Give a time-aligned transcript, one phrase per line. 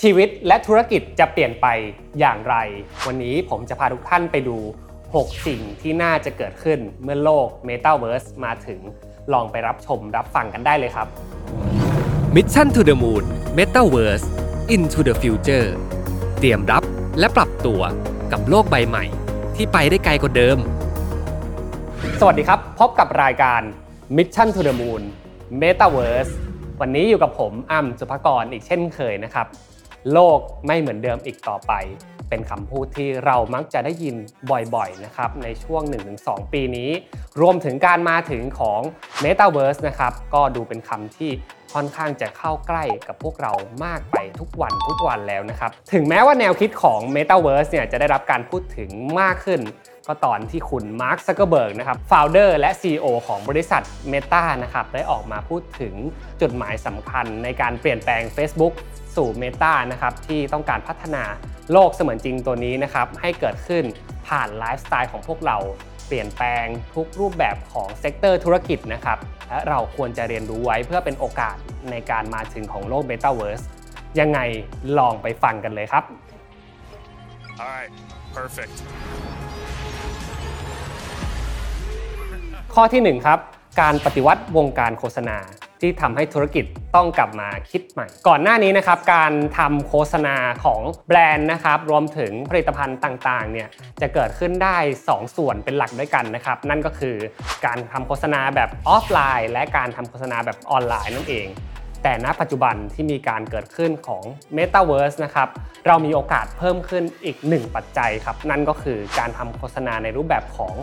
[0.00, 1.66] ชีวิตและธุรกิจจะเปลี่ยนไป
[2.20, 2.56] อย่างไร
[3.06, 4.56] วันนี้ผมจะพาทุกท่านไปดู
[5.02, 8.80] 6 สิ่งที่น่าจะเกิดขึ้นเมื่อโลก Metaverse มาถึง
[9.32, 11.06] ลองไปรับชมรับฟังกันได้เลยครับ
[12.34, 13.24] Mission to the Moon
[13.58, 14.26] Metaverse
[14.74, 15.68] Into the Future
[16.38, 16.82] เตรียมรับ
[17.18, 17.80] และปรับตัว
[18.32, 19.04] กับโลกใบใหม่
[19.56, 20.58] ที่ไปได้ไกลกว่าเดิม
[22.20, 23.60] สวัสดีครับ พบกับรายการ
[24.16, 25.02] Mission to the Moon
[25.60, 26.32] Metaverse
[26.80, 29.48] วันนี้อยู่กับผมอ้ำสุภกรอีกเช่นเคยนะครับ
[30.12, 31.72] โลกไม่เหมือนเดิมอีกต่อไป
[32.28, 34.16] เป็นคำพูดที่เรามักจะได้ยิน
[34.74, 35.82] บ่อยๆนะครับในช่วง
[36.18, 36.90] 1-2 ปีนี้
[37.40, 38.80] รวมถึงการมาถึงของ
[39.24, 41.30] Metaverse นะครับก็ดูเป็นคำที่
[41.74, 43.52] ค่อนข้างจะเข้าใกล้กับพวกเรา
[43.84, 48.90] มากไปทุกวันทุกวันแล้วนะครับ ถึงแม้ว่าแนวคิดของ Metaverse เนี่ยจะได้รับการพูดถึง
[49.20, 49.60] มากขึ้น
[50.06, 53.82] ก็ตอนที่คุณมาร์คซักเกอร์เบิร์กนะครับ founder และ CEO ของบริษัท
[54.12, 55.94] Meta นะครับได้ออกมาพูดถึง
[56.40, 58.74] จุดหมายสำคัญในการเปลี่ยนแปลง Facebook
[59.16, 61.24] สู่ Meta นะครับที่ต้องการพัฒนา
[61.72, 63.84] โลกเสมือนจริงตัวนี้นะครับให้เกิดขึ้น
[64.28, 65.58] ผ่านไลฟ์สไตล์ของพวกเรา
[66.06, 71.56] เปลี่ยนแปลงทุกรูปแบบของ sector ธุรกิจนะครับและเราควรจะเรียนรู้ไว้เพื่อเป็นโอกาส
[71.90, 73.64] ในการมาถึงของโลก Metaverse
[74.20, 74.40] ยังไง
[74.98, 76.04] ลองไปฟังกันเลยครับ
[77.60, 77.92] All right,
[78.36, 78.74] perfect.
[82.74, 83.38] ข้อที่ 1 ครับ
[83.80, 85.36] การปฏิวัติวงการโฆษณา
[85.84, 86.64] ที่ทำให้ธุรกิจ
[86.96, 93.68] ต้องกลับมาคิดใหม่ ก่อนหน้านี้นะครับการทำโฆษณาของแบรนด์นะครับรวมถึงผลิตภัณฑ์ต่างๆเนี่ย
[94.00, 94.76] จะเกิดขึ้นได้
[95.08, 97.16] 2 ส่วนเป็นหลักด้วยกันนะครับ นั่นก็คือ
[97.66, 101.48] การทำโฆษณาแบบออฟไลน์ และการทำโฆษณาแบบออนไลน์นั่นเอง
[102.02, 104.22] แต่ณปัจจุบันที่มีการเกิดขึ้นของ
[104.56, 105.48] Metaverse นะครับ
[105.86, 110.74] เรามีโอกาสเพิ่มขึ้นอีกหนึ่งปัจจัยครับ นั่นก็คือการทำโฆษณาในรูปแบบของ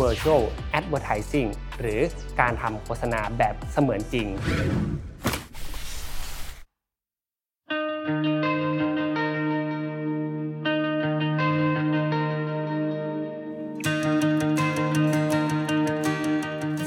[0.00, 0.42] Virtual
[0.78, 1.50] Advertising
[1.80, 2.00] หรือ
[2.40, 4.26] การทำโฆษณาแบบเสมือนจริง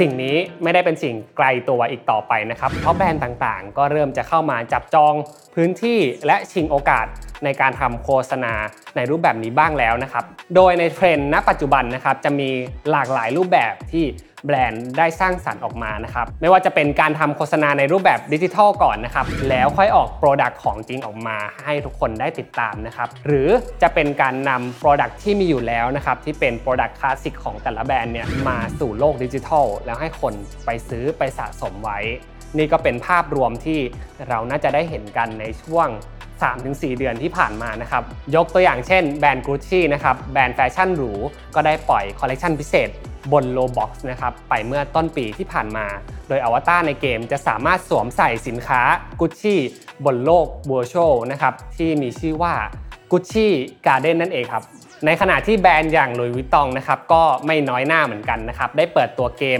[0.01, 5.13] สิ่งนี้ไม่ได้เป็นสิ่งไกลตัวอีกต่อไปนะครับ เพราะแบรนด์ต่างๆ ก็เริ่มจะเข้ามาจับจอง
[5.56, 7.06] พื้นที่และชิงโอกาส
[7.44, 8.53] ในการทำโฆษณา
[8.96, 10.23] ในรูปแบบนี้บ้างแล้วนะครับ
[10.56, 12.50] โดยในเทรนด์ณปัจจุบันนะครับจะมี
[12.91, 14.06] หลากหลายรูปแบบที่
[14.45, 23.49] แบรนด์ได้สร้างสรรค์ออกมานะครับไม่ว่าจะเป็นการทำโฆษณาในรูปแบบดิจิทัลก่อนนะครับแล้วค่อยออก product ของจริงออกมาให้ทุกคนได้ติดตามนะครับหรือ
[23.81, 30.33] จะเป็นการนำ product ที่มีอยู่แล้วนะครับที่เป็น product คลาสสิกของแต่ละแบรนด์เนี่ยมาสู่โลกดิจิทัลแล้วให้คน
[30.65, 31.99] ไปซื้อไปสะสมไว้
[32.57, 33.79] นี่ก็เป็นภาพรวมที่
[34.27, 35.87] เราน่าจะได้เห็นกันในช่วง
[36.43, 38.03] 3-4 เดือนที่ผ่านมานะครับ
[38.35, 41.11] ยกตัวอย่างเช่นแบรนด์ Gucci นะครับแบรนด์แฟชั่นหรู
[41.55, 42.89] ก็ได้ปล่อยคอลเลกชันพิเศษ
[43.31, 45.85] บน Roblox นะครับไปเมื่อต้นปีที่ผ่านมา
[46.28, 48.81] โดยอวตารในเกมจะสามารถสวมใส่สินค้า
[49.19, 49.56] Gucci
[50.06, 52.53] บนโลก Virtual นะครับที่มีชื่อว่า
[53.11, 53.47] Gucci
[53.85, 54.63] Garden นั่นเองครับ
[55.06, 59.59] ในขณะที่แบรนด์อย่างหลุยส์วิทองนะครับก็ไม่น้อยหน้าเหมือนกันนะครับได้เปิดตัวเกม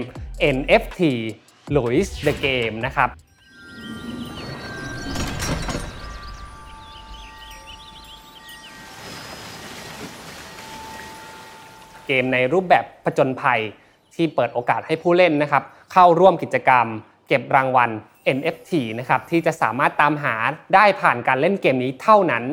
[0.56, 1.02] NFT
[1.76, 3.10] Louis the Game นะครับ
[12.08, 13.62] เกมในรูปแบบผจญภัย
[14.16, 16.86] ที่เปิดโอกาสให้ผู้เล่นนะครับ เข้าร่วมกิจกรรม
[17.28, 17.90] เก็บรางวัล
[18.38, 20.36] NFT นะครับที่จะสามารถตามหา
[20.76, 22.44] ได้ผ่านการเล่นเกมนี้เท่านั้น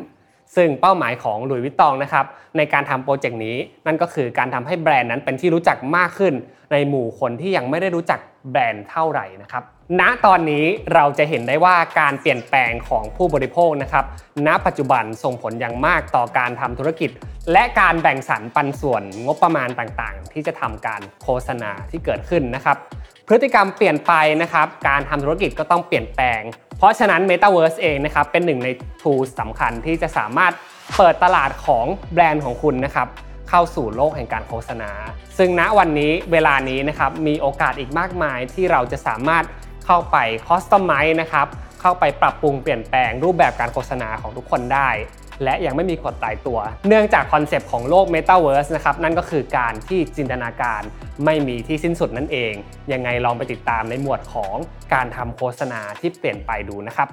[0.57, 3.57] ซึ่งเป้าหมายของหลุยวิตตองนะครับในการทำโปรเจกต์นี้
[3.87, 6.35] นั่นก็คือการทำให้แบรนด์นั้นเป็นที่รู้จักมากขึ้น
[6.73, 9.63] ในหมู่คนที่ยังไม่ได้รู้จักแบรนด์เท่าไหร่นะครับ
[10.01, 14.05] ณตอนนี้เราจะเห็นได้ว่าการเปลี่ยนแปลงของผู้บริโภคนะครับ
[14.47, 17.11] ณ ปัจจุบันส่งผลอย่างมากต่อการทำธุรกิจ
[17.53, 22.77] และการแบ่งสรรปันส่วนงบประมาณต่างๆ ที่จะทำการโฆษณาที่เกิดขึ้นนะครับ
[23.27, 24.13] พฤติกรรมเปลี่ยนไป
[24.43, 26.41] นะครับ การทำธุรกิจก็ต้องเปลี่ยนแปลง
[26.81, 28.69] เพราะฉะนั้น Metaverse เองนะครับเป็นหนึ่งใน
[29.03, 30.53] tools สำคัญที่จะสามารถ
[30.97, 33.09] เปิดตลาดของแบรนด์ของคุณนะครับ
[33.49, 34.91] เข้าสู่โลกแห่งการโฆษณา
[35.39, 39.45] ซึ่งณวันนี้เวลานี้นะครับมีโอกาสอีกมากมายที่เราจะสามารถ
[39.87, 40.17] เข้าไป
[40.47, 41.47] customize นะครับ
[41.81, 44.89] เข้าไปปรับปรุงเปลี่ยนแปลงรูปแบบการโฆษณาของทุกคนได้
[45.45, 46.59] และยังไม่มีกฎตายตัว
[46.89, 50.83] เนื่องจากคอนเซปต์ของโลก Metaverse นะครับนั่นก็คือการที่จินตนาการ
[51.25, 52.53] ไม่มีที่สิ้นสุดนั่นเอง
[52.93, 54.55] ยังไงลองไปติดตามในหมวดของ
[54.95, 57.09] การทำโฆษณาที่เปลี่ยนไปดูนะครับ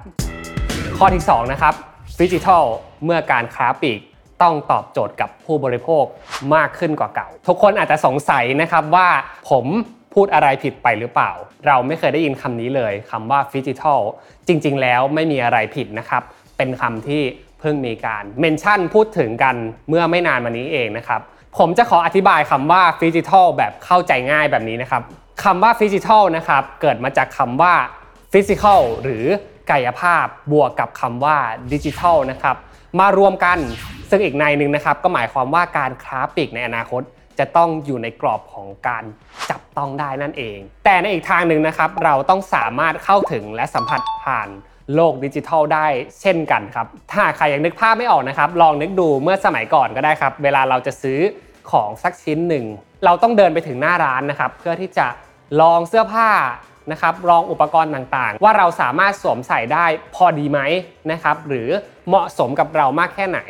[0.98, 1.74] ข้อที่2นะครับ
[2.20, 2.64] ดิจิทัล
[3.04, 4.00] เมื่อการค้าปลีก
[4.42, 6.04] ต้องตอบโจทย์กับผู้บริโภค
[6.54, 9.08] มากขึ้นกว่าเก่า ทุกคนอาจจะสงสัยนะครับว่า
[9.50, 9.64] ผม
[10.14, 11.32] พูดอะไรผิดไปหรือเปล่า
[11.66, 14.00] เราไม่เคยได้ยินคำนี้เลยคำว่าดิจิทัล
[14.48, 16.22] จริง ๆ แล้วไม่มีอะไรผิดนะครับ
[16.56, 17.22] เป็นคำที่
[17.60, 19.56] เพิ่งมีการเมนชั่นพูดถึงกัน
[19.88, 21.20] เมื่อไม่นานมานี้เองนะครับ
[21.58, 25.02] ผมจะขออธิบายคำว่าดิจิทัลแบบเข้าใจง่ายแบบนี้นะครับ
[25.44, 27.74] คำว่าดิจิทัลนะครับเกิดมาจากคำว่า
[28.32, 29.24] physical หรือ
[29.70, 31.36] กายภาพบวกกับคำว่า
[31.72, 32.56] ดิจิทัลนะครับ
[33.00, 33.58] มารวมกัน
[34.10, 37.02] ซึ่งอีกในหนึ่งนะครับ ก็หมายความว่าการคราฟิกในอนาคต
[37.38, 39.04] จะต้องอยู่ในกรอบของการ
[39.50, 44.48] จับต้องได้นั่นเอง แต่ในอีกทางหนึ่งนะครับ เราต้องสามารถเข้าถึงและสัมผัสผ่าน
[44.94, 45.86] โลกดิจิทัลได้
[46.20, 51.18] เช่นกันครับ ถ้าใครยังนึกภาพไม่ออกนะครับ ลองนึกดูเมื่อสมัยก่อนก็ได้ครับ เวลาเราจะซื้อ
[51.70, 52.64] ของสักชิ้นหนึ่ง
[53.04, 55.06] เราต้องเดินไปถึงหน้าร้านนะครับ เพื่อที่จะ
[55.60, 56.30] ลองเสื้อผ้า
[56.92, 60.60] นะครับลองอุปกรณ์ต่างๆ ว่าเราสามารถสวมใส่ได้พอดีไหม
[61.12, 61.68] นะครับหรือ
[62.08, 63.40] เหมาะสมกับเรามากแค่ไหน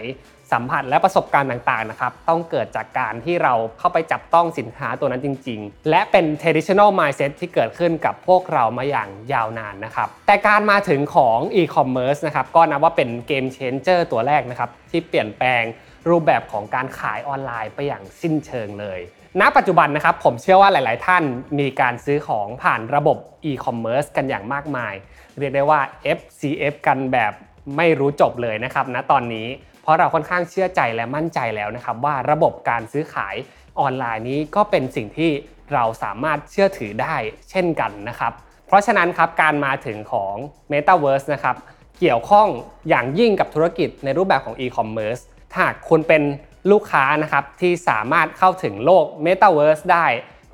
[0.52, 15.62] สัมผัสและประสบการณ์ต่างๆนะครับต้องเกิดจากการที่เราเข้าไปจับต้องสินค้าตัวนั้นจริง ๆ และเป็น traditional mindset ที่เกิดขึ้นกับพวกเรามาอย่างยาวนานนะครับแต่การมาถึงของ e-commerce นะครับก็นับว่าเป็นเกม changer ตัวแรกนะครับที่เปลี่ยนแปลง
[16.08, 19.00] รูปแบบของการขายออนไลน์ไปอย่างสิ้นเชิงเลย
[19.40, 21.22] ณ ปัจจุบันนะครับผมเชื่อว่าหลาย ๆ ท่าน
[21.58, 23.18] มีการซื้อของผ่านระบบ
[23.50, 24.94] e-commerce กันอย่างมากมาย
[25.38, 25.80] เรียกได้ว่า
[26.18, 27.32] FCF กันแบบ
[27.76, 29.46] ไม่รู้จบเลยนะครับณตอนนี้
[29.88, 33.34] ราะเราค่อนข้างเชื่อใจและมั่นใจแล้วนะครับว่าระบบการซื้อขาย
[33.80, 35.30] ออนไลน์นี้ก็เป็นสิ่งที่
[35.74, 37.16] เราสามารถเชื่อถือได้
[37.50, 38.32] เช่นกันนะครับ
[38.66, 40.34] เพราะฉะนั้นครับการมาถึงของ
[40.72, 41.56] Metaverse นะครับ
[42.00, 42.48] เกี่ยวข้อง
[42.88, 45.22] อย่างยิ่งกับธุรกิจในรูปแบบของ e-commerce
[45.54, 46.22] ถ้าคุณเป็น
[46.70, 50.06] ลูกค้านะครับที่สามารถเข้าถึงโลก Metaverse ได้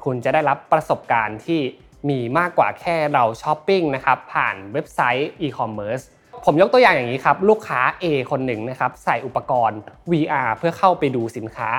[0.04, 1.60] คุณจะได้รับประสบการณ์ที่
[2.08, 6.04] มีมากกว่าแค่เราช้อปปิ้งนะครับผ่านเว็บไซต์ e-commerce
[6.46, 9.78] ผมยกตัวอย่างอย่างนี้ครับ ลูกค้า A คนหนึ่งนะครับ ใส่อุปกรณ์
[10.10, 11.70] VR เพื่อเข้าไปดูสินค้า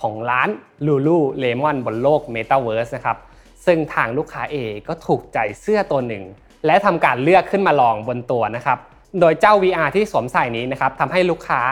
[0.00, 0.48] ของร้าน
[0.86, 3.18] Lulu Lemon บนโลก Metaverse นะครับ
[3.66, 4.56] ซึ่งทางลูกค้า A
[4.88, 6.24] ก็ถูกใจเสื้อตัวหนึ่ง
[6.66, 8.78] และทำการเลือกขึ้นมาลองบนตัวนะครับ
[9.20, 11.62] โดยเจ้า VR ที่สวมใส่นี้นะครับทำให้ลูกค้า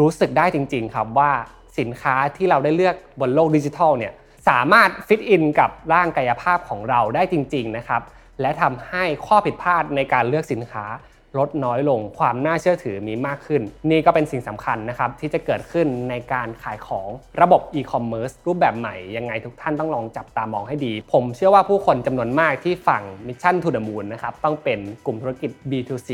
[0.00, 1.30] รู้สึกได้จริง ๆ ครับว่า
[1.78, 4.12] สินค้าที่เราได้เลือกบนโลกดิจิทัลเนี่ย
[4.48, 8.02] สามารถฟิตอินกับร่างกายภาพของเราได้จริง ๆ นะครับ
[8.40, 10.84] และทำให้ข้อผิดพลาดในการเลือกสินค้า
[11.38, 17.08] ลดน้อยลง ความน่าเชื่อถือมีมากขึ้น นี่ก็เป็นสิ่งสำคัญนะครับที่จะเกิดขึ้นในการขายของ
[17.40, 26.10] ระบบอีคอมเมิร์ซรูปแบบใหม่ ยังไงทุกท่านต้องลองจับตามองให้ดี ผมเชื่อว่าผู้คนจำนวนมากที่ฝั่ง Mission to the Moon นะครับต้องเป็นกลุ่มธุรกิจ B2C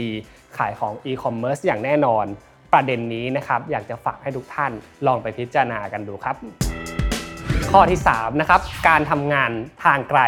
[0.59, 2.25] ขายของ e-commerce อย่างแน่นอน
[2.73, 4.73] ประเด็นนี้นะครับอยากจะฝากให้ทุกท่าน
[5.07, 6.37] ลองไปพิจารณากันดูครับ
[7.71, 9.51] ข้อที่3นะครับการทำงาน
[9.85, 10.21] ทางไกล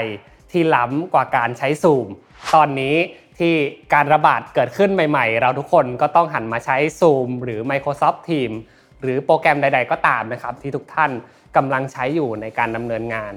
[0.53, 2.07] ที่ล้ำกว่าการใช้ซูม
[2.55, 2.97] ตอนนี้
[3.39, 3.55] ที่
[3.95, 8.59] การระบาดเกิดขึ้นใหม่ ๆ เราทุกคนก็ต้องหันมาใช้ Zoom หรือ Microsoft Teams
[9.03, 11.11] หรือโปรแกรมใด ๆ ก็ตามนะครับ ที่ทุกท่าน
[11.57, 13.35] กำลังใช้อยู่ในการดำเนินงาน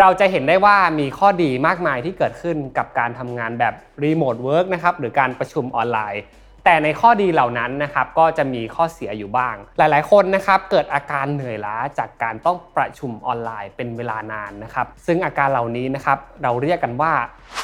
[0.00, 6.22] เราจะเห็นได้ว่ามีข้อดีมากมายที่เกิดขึ้นกับการทำงานแบบ Remote Work นะครับหรือการประชุมออนไลน์
[6.64, 17.12] แต่ในข้อดีเหล่านั้นนะครับก็จะมีข้อเสียอยู่บ้าง หลายๆ คนนะครับเกิดอาการเหนื่อยล้าจากการต้องประชุมออนไลน์เป็นเวลานานนะครับซึ่งอาการเหล่านี้นะครับเราเรียกกันว่า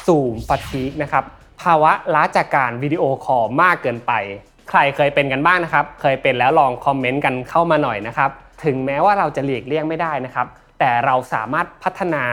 [0.05, 1.23] ซูมฟ a ทีกนะครับ
[1.63, 4.11] ภาวะล้าจากการวิดีโอคอลมากเกินไป
[4.69, 8.31] ใครเคยเป็นกันบ้างนะครับ เคยเป็นแล้วลองคอมเมนต์กันเข้ามาหน่อยนะครับ
[8.65, 10.47] ถึงแม้ว่าเราจะหลีกเลี่ยงไม่ได้นะครับ
[10.79, 12.25] แต่เราสามารถพัฒนา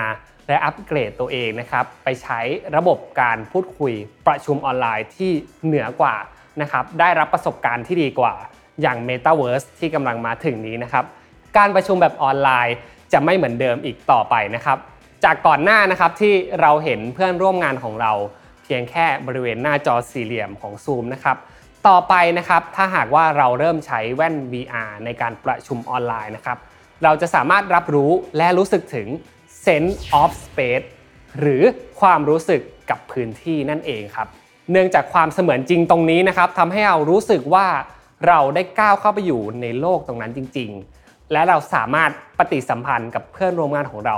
[0.49, 2.41] และอัปเกรดตัวเองนะครับ ไปใช้
[2.77, 3.93] ระบบการพูดคุย
[4.27, 5.33] ประชุมออนไลน์ที่
[5.65, 6.17] เหนือกว่า
[6.61, 8.35] นะครับ ได้รับประสบการณ์ที่ดีกว่า
[8.83, 11.05] อย่าง Metaverse ที่กำลังมาถึงนี้นะครับ
[11.57, 12.77] การประชุมแบบออนไลน์
[13.13, 14.79] จะไม่เหมือนเดิมอีกต่อไปนะครับ
[15.25, 18.13] จากก่อนหน้านะครับที่เราเห็นเพื่อนร่วมงานของเรา
[18.71, 21.37] พียงแค่บริเวณหน้าจอสี่เหลี่ยมของ Zoom นะครับ
[21.89, 26.59] ต่อไปนะครับถ้าหากว่าเราเริ่มใช้แว่น VR ในการประชุมออนไลน์นะครับ
[27.05, 29.09] เราจะสามารถรับรู้และรู้สึกถึง
[29.67, 30.87] sense of space
[31.41, 31.63] หรือ
[32.01, 32.61] ความรู้สึก
[32.91, 34.29] กับพื้นที่นั่นเองครับ
[34.73, 37.67] เนื่องจากความเสมือนจริงตรงนี้นะครับทำให้เรารู้สึกว่า
[38.29, 44.17] เราได้ก้าวเข้าไปอยู่ในโลกตรงนั้นจริง ๆ และเราสามารถปฏิสัมพันธ์กับเพื่อนร่วมงานของเรา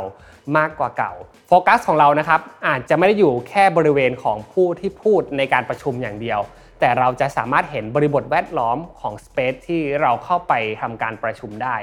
[0.57, 1.13] มากกว่าเก่า
[1.49, 6.41] โฟกัสของเรานะครับอาจจะไม่ได้อยู่แค่บริเวณของผู้ที่พูดในการประชุมอย่างเดียว
[6.81, 11.77] แต่เราจะสามารถเห็นบริบทแวดล้อมของสเปซที่เราเข้าไปทำการประชุมได้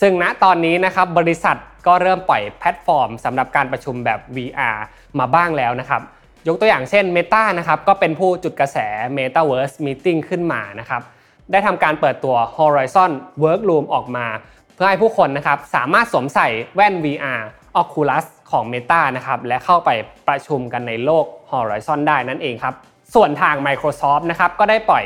[0.00, 1.56] ซึ่งณตอนนี้นะครับบริษัท
[1.86, 4.76] ก็เริ่มปล่อยแพลตฟอร์มสำหรับการประชุมแบบ VR
[5.18, 6.02] มาบ้างแล้วนะครับ
[6.48, 8.78] ยกตัวอย่างเช่น Meta นะครับก็เป็นผู้จุดกระแส
[9.16, 11.02] Metaverse Meeting ขึ้นมานะครับ
[11.50, 14.26] ได้ทำการเปิดตัว Horizon Workroom ออกมา
[14.74, 17.40] เพื่อให้ผู้คนนะครับสามารถสวมใส่แว่น VR
[17.80, 19.90] Oculus ของ Meta นะครับและเข้าไป
[20.28, 22.74] ประชุมกันในโลก Horizon ได้นั่นเองครับ
[23.14, 25.04] ส่วนทาง Microsoft นะครับก็ได้ปล่อย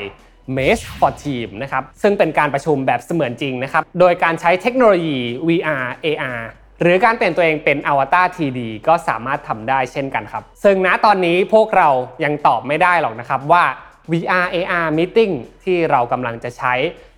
[0.56, 6.42] Mesh for Team นะครับซึ่งเป็นการประชุมแบบเสมือนจริงนะครับโดยการใช้เทคโนโลยี VR AR
[6.80, 11.88] หรือการเปลี่ยนตัวเองเป็นอวตาร 3D ก็สามารถทำได้เช่นกันครับ ซึ่งณตอนนี้พวกเรา
[12.24, 13.64] ยังตอบไม่ได้หรอกนะครับว่า
[14.12, 15.32] VR AR Meeting
[15.64, 16.74] ที่เรากำลังจะใช้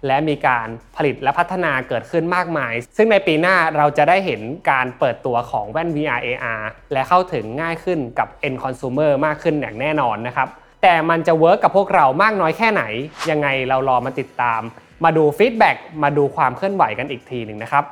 [0.06, 10.48] และมีการผลิตและพัฒนาเกิดขึ้นมากมาย ซึ่งในปีหน้าเราจะได้เห็นการเปิดตัวของแว่น VR AR และเข้าถึงง่ายขึ้นกับ end consumer มากขึ้นอย่างแน่นอนนะครับ
[10.82, 12.82] แต่มันจะ work กับพวกเรามากน้อยแค่ไหน
[13.30, 14.60] ยังไงเรารอมาติดตาม
[15.04, 17.84] มาดู feedback มาดูความเคลื่อนไหวกันอีกทีหนึ่งนะครับ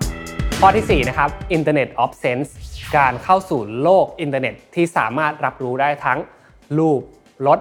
[0.61, 2.51] ข้อที่4นะครับ Internet of Sense
[2.97, 6.19] การเข้าสู่โลกอินเทอร์เน็ตที่สามารถรับรู้ได้ทั้ง
[6.79, 7.01] รูป
[7.47, 7.61] รส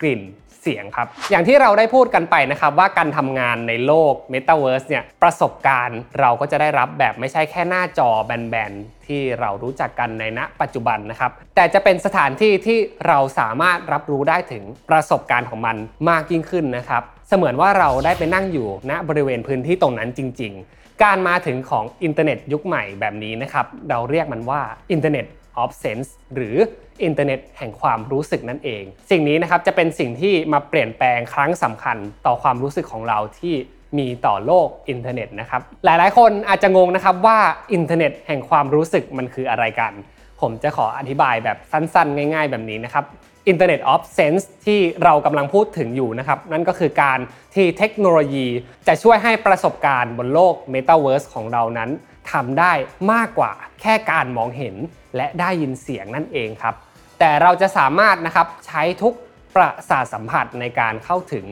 [0.00, 0.20] กลิ่น
[0.66, 15.76] เสียงครับ อย่างที่เราได้พูดกันไปนะครับว่าการทำงานในโลก Metaverse เนี่ยประสบการณ์เราก็จะได้รับแบบไม่ใช่แค่หน้าจอแบนๆ ที่เรารู้จักกันในณปัจจุบันนะครับ แต่จะเป็นสถานที่ที่เราสามารถรับรู้ได้ถึงประสบการณ์ของมัน
[16.10, 24.60] มากยิ่งขึ้นนะครับ เสมือนว่าเราได้ไปนั่งอยู่ณบริเวณพื้นที่ตรงนั้นจริง ๆ การมาถึงของอินเทอร์เน็ตยุคใหม่แบบนี้นะครับเราเรียกมันว่า
[24.92, 25.26] อินเทอร์เน็ต
[25.62, 26.56] of Sense หรือ
[27.04, 31.96] อินเทอร์เน็ตแห่งความรู้สึกนั่นเอง สิ่งนี้นะครับจะเป็นสิ่งที่มาเปลี่ยนแปลงครั้งสำคัญ
[32.26, 33.54] ต่อความรู้สึกของเราที่
[33.98, 37.38] มีต่อโลกอินเทอร์เน็ตนะครับหลายๆ คนอาจจะงงนะครับว่า
[37.72, 39.92] อินเทอร์เน็ตแห่งความรู้สึกมันคืออะไรกัน
[40.40, 43.04] ผมจะขออธิบายแบบสั้นๆ ง่าย ๆ แบบนี้นะครับ
[43.50, 47.18] Internet of Sense ที่เรากำลังพูดถึงอยู่นะครับ นั่นก็คือการ
[47.54, 48.46] ที่เทคโนโลยี
[48.88, 51.90] จะช่วยให้ประสบการณ์บนโลก Metaverse ของเรานั้น
[52.32, 52.72] ทำได้
[53.12, 54.76] มากกว่าแค่การมองเห็น
[55.16, 56.74] และได้ยินเสียงนั่นเองครับ
[57.18, 59.14] แต่เราจะสามารถนะครับใช้ทุก
[59.54, 61.44] ประสาทสัมผัสในการเข้าถึง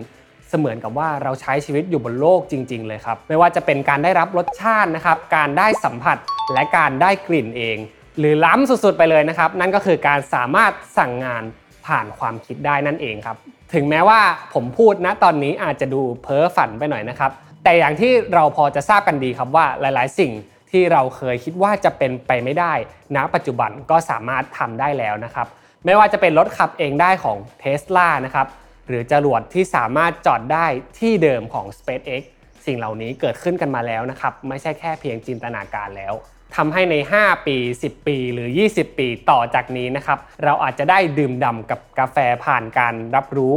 [0.49, 6.19] เสมือนกับว่าเราใช้ชีวิตอยู่บนโลกจริง ๆ เลยครับ ไม่ว่าจะเป็นการได้รับรสชาตินะครับ การได้สัมผัส
[6.54, 7.76] และการได้กลิ่นเอง
[8.19, 11.45] หรือล้ำสุดๆไปเลยนะครับ นั่นก็คือการสามารถสั่งงาน
[11.87, 13.37] ผ่านความคิดได้นั่นเองครับ
[13.75, 14.21] ถึงแม้ว่า
[14.54, 17.31] ผมพูดณตอนนี้อาจจะดูเพ้อฝันไปหน่อยนะครับ
[17.64, 20.33] แต่อย่างที่เราพอจะทราบกันดีครับว่าหลาย ๆ สิ่ง
[20.75, 22.73] ที่เราเคยคิดว่าจะเป็นไปไม่ได้
[23.16, 25.47] ณปัจจุบันก็สามารถทำได้แล้วนะครับ
[25.85, 28.47] ไม่ว่าจะเป็นรถขับเองได้ของ Tesla นะครับ
[28.88, 30.66] หรือจรวดที่สามารถจอดได้
[30.99, 32.23] ที่เดิมของ SpaceX
[32.66, 36.14] สิ่งเหล่านี้เกิดขึ้นกันมาแล้วนะครับ ไม่ใช่แค่เพียงจินตนาการแล้ว
[36.57, 43.54] ทำให้ใน 5 ปี 10 ปีหรือ 20 ปีต่อจากนี้นะครับ เราอาจจะได้ดื่มด่ำกับกาแฟผ่านการรับรู้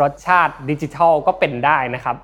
[0.00, 2.16] รสชาติดิจิทัลก็เป็นได้นะครับ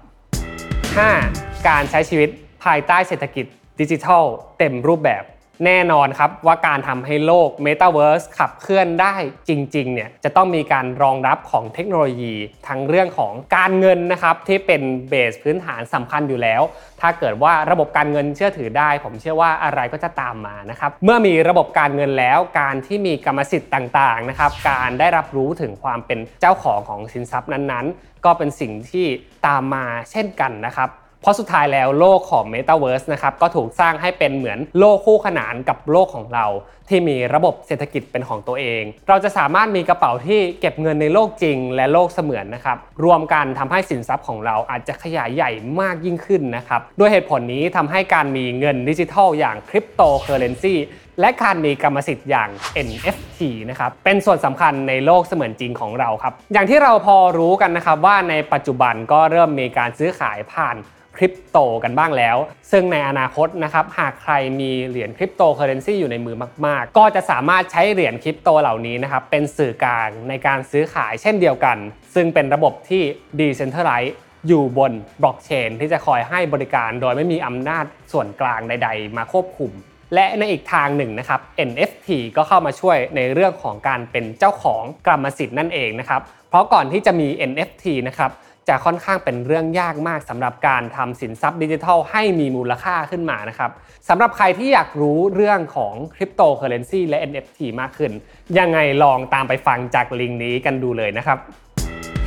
[1.01, 1.69] 5.
[1.69, 2.29] การใช้ชีวิต
[2.65, 3.47] ภายใต้เศรษฐกิจ
[3.81, 4.25] ดิจิทัล
[4.59, 5.25] เต็มรูปแบบ
[5.67, 9.15] แน่นอนครับว่าการทำให้โลก Metaverse ขับเคลื่อนได้
[9.49, 12.35] จริงๆเนี่ยจะต้องมีการรองรับของเทคโนโลยี
[12.69, 16.63] ทั้งเรื่องของการเงินนะครับที่เป็นเบสพื้นฐานสำคัญอยู่แล้ว
[17.01, 29.07] ถ้าเกิดว่าระบบการเงินเชื่อถือได้ ผมเชื่อว่าอะไรก็จะตามมานะครับเมื่อมีระบบการเงินแล้วการที่มีกรรมสิทธิ์ต่างๆนะครับการได้รับรู้ถึงความเป็นเจ้าของของสินทรัพย์นั้นๆ ก็เป็นสิ่งที่
[29.47, 30.91] ตามมาเช่นกันนะครับ
[31.25, 36.47] เพราะสุดท้ายแล้วโลกของ Metaverse นะครับก็ถูกสร้างให้เป็นเหมือนโลกคู่ขนานกับโลกของเรา
[36.89, 45.51] ที่มีระบบเศรษฐกิจเป็นของตัวเอง เราจะสามารถมีกระเป๋าที่เก็บเงินในโลกจริง และโลกเสมือนนะครับรวมกันทำให้สินทรัพย์ของเราอาจจะขยายใหญ่
[45.81, 50.75] มากยิ่งขึ้นนะครับด้วยเหตุผลนี้ทำให้การมีเงินดิจิทัลอย่างคริปโตเคอเรนซี
[51.21, 52.51] และการมีกรรมสิทธิ์อย่าง
[52.87, 53.41] NFT
[53.71, 60.77] นะครับ เป็นส่วนสำคัญในโลกเสมือนจริงของเราครับ อย่างที่เราพอรู้กันนะครับว่าในปัจจุบันก็เริ่มมีการซื้อขายผ่าน
[61.17, 62.37] คริปโตกันบ้างแล้ว
[62.71, 71.77] ซึ่งในอนาคตนะครับหากใครมีเหรียญคริปโตเคอเรนซีอยู่ในมือมาก ๆ ก็จะสามารถใช้เหรียญคริปโตเหล่านี้นะครับเป็นสื่อกลางในการซื้อขายเช่นเดียวกัน
[72.15, 73.03] ซึ่งเป็นระบบที่
[73.39, 74.15] Decentralized
[74.49, 74.93] อยู่บน
[75.23, 79.73] บล็อกเชนที่จะคอยให้บริการโดยไม่มีอำนาจส่วนกลางใด ๆ มาควบคุม
[80.15, 88.31] และในอีกทางหนึ่งนะครับ NFT ก็เข้ามาช่วยในเรื่องของการเป็นเจ้าของกรรมสิทธิ์นั่นเองนะครับ เพราะก่อนที่จะมี NFT นะครับ
[88.69, 93.71] จะค่อนข้างเป็นเรื่องยากมากสำหรับการทำสินทรัพย์ดิจิทัลให้มีมูลค่าขึ้นมานะครับ
[94.09, 98.13] สำหรับใครที่อยากรู้เรื่องของคริปโตเคอเรนซีและ NFT มากขึ้น
[98.59, 101.39] ยังไงลองตามไปฟังจากลิงก์นี้กันดูเลยนะครับ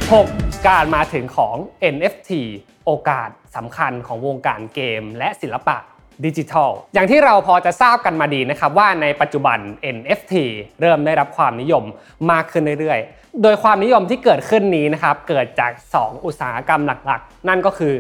[0.10, 0.68] 6.
[0.68, 1.56] การมาถึงของ
[1.94, 2.32] NFT
[2.86, 5.78] โอกาสสำคัญของวงการเกมและศิลปะ
[6.26, 9.58] ดิจิทัล อย่างที่เราพอจะทราบกันมาดีนะครับว่าในปัจจุบัน
[9.96, 10.34] NFT
[10.82, 11.84] เริ่มได้รับความนิยม
[12.32, 17.94] มากขึ้นเรื่อยๆ โดยความนิยมที่เกิดขึ้นนี้นะครับเกิดจาก 2 อุตสาหกรรมหลักๆ นั่นก็คือ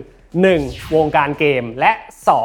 [0.43, 0.95] 1.
[0.95, 1.91] วงการเกมและ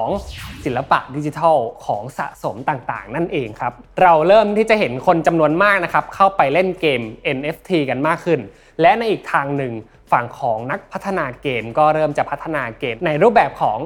[0.06, 0.64] 2.
[0.64, 7.00] ศิลปะดิจิทัลของสะสมต่างๆ นั่นเองครับ เราเริ่มที่จะเห็นคนจำนวนมากนะครับเข้าไปเล่นเกม
[7.36, 8.40] NFT กันมากขึ้น
[8.80, 9.72] และในอีกทางหนึ่ง
[10.12, 13.78] ฝั่งของนักพัฒนาเกมก็เริ่มจะพัฒนาเกมในรูปแบบของ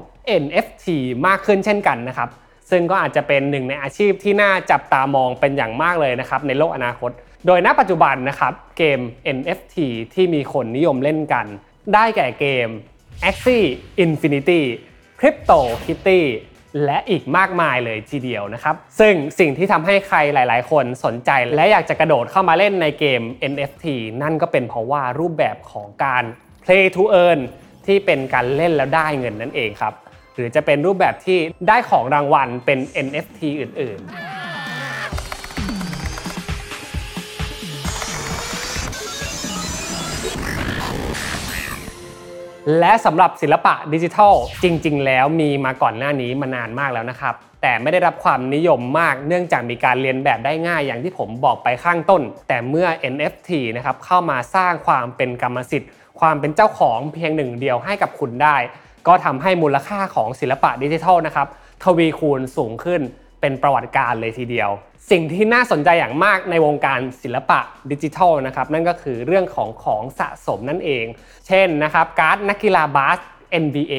[0.42, 0.86] NFT
[1.26, 2.28] มากขึ้นเช่นกันนะครับ
[2.70, 7.10] ซึ่งก็อาจจะเป็นหนึ่งในอาชีพที่น่าจับตามองเป็นอย่างมากเลยนะครับในโลกอนาคต
[7.46, 9.00] โดยณปัจจุบันนะครับเกม
[9.36, 9.76] NFT
[10.14, 11.46] ที่มีคนนิยมเล่นกัน
[11.94, 12.68] ได้แก่เกม
[13.28, 13.64] Axie
[14.04, 14.62] Infinity
[15.20, 16.20] Crypto Kitty
[16.84, 23.84] และอีกมากมายเลยทีเดียวนะครับ ซึ่งสิ่งที่ทำให้ใครหลาย ๆ คนสนใจ และอยากจะกระโดดเข้ามาเล่นในเกม NFT
[24.22, 26.24] นั่นก็เป็นเพราะว่ารูปแบบของการ
[26.64, 27.40] Play to Earn
[27.86, 29.94] ที่เป็นการเล่นแล้วได้เงินนั่นเองครับ
[30.34, 34.25] หรือจะเป็นรูปแบบที่ได้ของรางวัลเป็น NFT อื่น ๆ
[42.80, 58.56] และสำหรับศิลปะดิจิทัลจริง ๆ แล้วมีมาก่อนหน้านี้มานานมากแล้วนะครับ แต่ไม่ได้รับความนิยมมากเนื่องจากมีการเรียนแบบได้ง่ายอย่างที่ผมบอกไปข้างต้น แต่เมื่อ NFT นะครับเข้ามาสร้างความเป็นกรรมสิทธิ์ ความเป็นเจ้าของเพียงหนึ่งเดียวให้กับคุณได้
[59.06, 61.46] ก็ทำให้มูลค่าของศิลปะดิจิทัลนะครับ
[61.84, 63.00] ทวีคูณสูงขึ้น
[63.40, 64.70] เป็นประวัติการเลยทีเดียว
[65.10, 67.60] สิ่งที่น่าสนใจอย่างมากในวงการศิลปะ
[67.90, 71.04] ดิจิทัลนะครับนั่นก็คือเรื่องของของสะสมนั่นเอง
[71.46, 73.18] เช่นนะครับการ์ดนักกีฬาบาส
[73.64, 73.94] NBA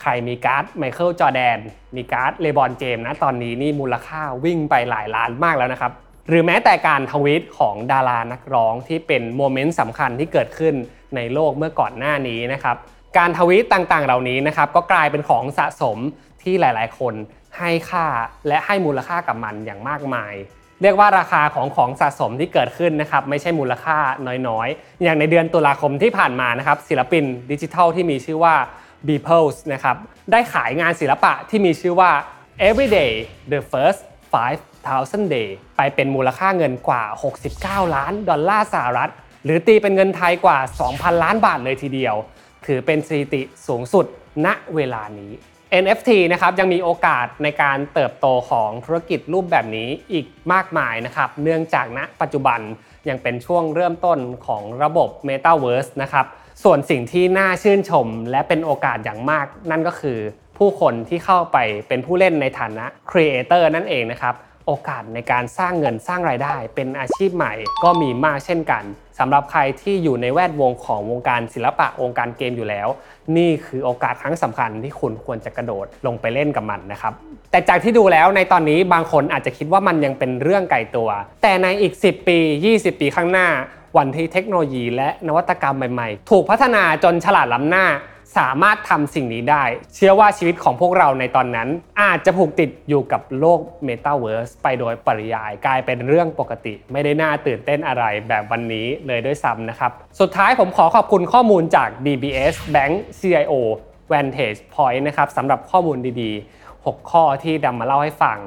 [0.00, 1.58] ใครมีการ์ดไมเคิลจอแดน
[1.96, 5.92] มีการ์ดเลบรอนเจมส์นะตอนนี้นี่มูลค่าวิ่งไปหลายล้านมากแล้วนะครับ
[6.28, 10.74] หรือแม้แต่การทวีตของดารานักร้องที่เป็น moment สำคัญที่เกิดขึ้น
[11.16, 12.76] ในโลกเมื่อก่อนหน้านี้นะครับ
[13.18, 15.98] การทวีตต่างๆ เหล่านี้นะครับก็กลายเป็นของสะสม
[16.42, 17.14] ที่หลาย ๆ คน
[17.58, 18.06] ให้ค่า
[18.48, 20.34] และให้มูลค่ากับมันอย่างมากมาย
[20.82, 23.98] เรียกว่าราคาของของสะสมที่เกิดขึ้นนะครับไม่ใช่มูลค่า
[24.48, 28.54] น้อยๆ อย่างในเดือนตุลาคมที่ผ่านมานะครับศิลปินดิจิทัลที่มีชื่อว่า
[29.06, 29.96] b e p l e s นะครับ
[30.32, 32.10] ได้ขายงานศิลปะที่มีชื่อว่า
[32.68, 33.12] Everyday
[33.52, 34.00] the First
[34.34, 37.02] 5,000 Day ไปเป็นมูลค่าเงินกว่า
[37.44, 39.10] 69 ล้านดอลลาร์สหรัฐ
[39.44, 40.58] หรือตีเป็นเงินไทยกว่า
[40.90, 42.14] 2,000 ล้านบาทเลยทีเดียว
[42.66, 44.06] ถือเป็นสถิติสูงสุด
[44.46, 45.32] ณเวลานี้
[45.84, 52.60] NFT นะครับยังมีโอกาสในการเติบโตของธุรกิจรูปแบบนี้อีกมากมายนะครับเนื่องจากณปัจจุบัน
[53.08, 56.26] ยังเป็นช่วงเริ่มต้นของระบบ Metaverse นะครับ
[56.64, 60.18] ส่วนสิ่งที่น่าชื่นชมและเป็นโอกาสอย่างมาก นั่นก็คือ
[60.58, 61.58] ผู้คนที่เข้าไป
[61.88, 64.34] เป็นผู้เล่นในฐานะ Creator นั่นเองนะครับ
[64.70, 68.84] โอกาสในการสร้างเงินสร้างรายได้ เป็นอาชีพใหม่ก็มีมากเช่นกัน
[69.18, 72.88] สำหรับใครที่อยู่ในแวดวงของวงการศิลปะวงการเกมอยู่แล้ว
[73.36, 77.12] นี่คือโอกาสครั้งสำคัญที่คุณควรจะกระโดดลงไปเล่นกับมันนะครับ
[77.50, 81.08] แต่จากที่ดูแล้วในตอนนี้บางคนอาจจะคิดว่ามันยังเป็นเรื่องไกลตัว
[81.42, 82.38] แต่ในอีก 10 ปี
[82.70, 83.48] 20 ปีข้างหน้า
[83.98, 87.86] วันที่เทคโนโลยีและนวัตกรรมใหม่ๆ ถูกพัฒนาจนฉลาดล้ำหน้า
[88.36, 91.68] สามารถทำสิ่งนี้ได้ เชื่อว่าชีวิตของพวกเราในตอนนั้น
[92.02, 103.52] อาจจะผูกติดอยู่กับโลก Metaverse ไปโดยปริยายกลายเป็นเรื่องปกติ ไม่ได้น่าตื่นเต้นอะไรแบบวันนี้เลยด้วยซ้ำนะครับ สุดท้ายผมขอขอบคุณข้อมูลจาก DBS Bank CIO
[104.12, 108.38] Vantage Point นะครับสำหรับข้อมูลดีๆ 6 ข้อที่ดำมาเล่าให้ฟัง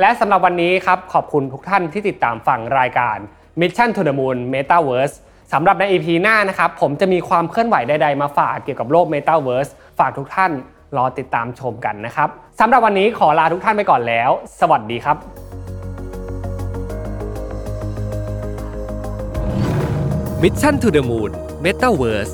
[0.00, 3.18] และสำหรับวันนี้ครับขอบคุณทุกท่านที่ติดตามฟังรายการ
[3.60, 5.16] Mission to the Moon Metaverse
[5.52, 10.52] สำหรับใน EP หน้านะครับ ผมจะมีความเคลื่อนไหวใดๆมาฝากเกี่ยวกับโลก Metaverse ฝากทุกท่าน
[10.96, 12.28] รอติดตามชมกันนะครับ
[12.60, 14.30] สำหรับวันนี้ขอลาทุกท่านไปก่อนแล้ว
[14.60, 15.16] สวัสดีครับ
[20.42, 21.30] Mission to the Moon
[21.64, 22.32] Metaverse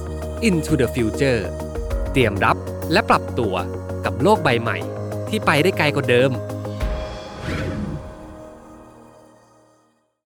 [0.48, 1.40] into the future
[2.12, 2.56] เตรียมรับ
[2.92, 3.54] และปรับตัว
[4.04, 4.78] กับโลกใบใหม่
[5.28, 6.30] ที่ไปได้ไกลกว่าเดิม